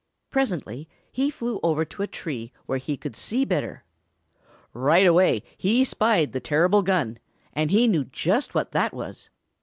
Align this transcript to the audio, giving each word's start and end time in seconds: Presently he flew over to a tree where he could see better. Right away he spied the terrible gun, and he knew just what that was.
Presently 0.31 0.89
he 1.11 1.29
flew 1.29 1.59
over 1.61 1.85
to 1.85 2.01
a 2.01 2.07
tree 2.07 2.51
where 2.65 2.79
he 2.79 2.97
could 2.97 3.15
see 3.15 3.45
better. 3.45 3.83
Right 4.73 5.05
away 5.05 5.43
he 5.55 5.83
spied 5.83 6.31
the 6.31 6.39
terrible 6.39 6.81
gun, 6.81 7.19
and 7.53 7.69
he 7.69 7.85
knew 7.87 8.05
just 8.05 8.55
what 8.55 8.71
that 8.71 8.95
was. 8.95 9.29